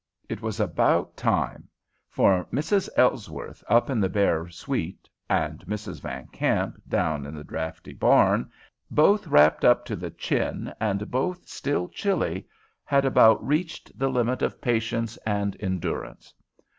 It 0.27 0.41
was 0.41 0.59
about 0.59 1.15
time, 1.15 1.69
for 2.09 2.45
Mrs. 2.45 2.89
Ellsworth, 2.97 3.63
up 3.69 3.87
in 3.87 3.99
the 3.99 4.09
bare 4.09 4.49
suite, 4.49 5.07
and 5.29 5.59
Mrs. 5.67 6.01
Van 6.01 6.25
Kamp, 6.29 6.81
down 6.89 7.27
in 7.27 7.35
the 7.35 7.43
draughty 7.43 7.93
barn, 7.93 8.49
both 8.89 9.27
wrapped 9.27 9.63
up 9.63 9.85
to 9.85 9.95
the 9.95 10.09
chin 10.09 10.73
and 10.81 11.11
both 11.11 11.47
still 11.47 11.87
chilly, 11.87 12.47
had 12.83 13.05
about 13.05 13.45
reached 13.45 13.91
the 13.99 14.09
limit 14.09 14.41
of 14.41 14.59
patience 14.59 15.17
and 15.17 15.55
endurance. 15.59 16.33